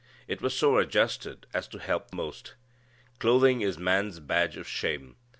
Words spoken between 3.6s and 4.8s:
is man's badge of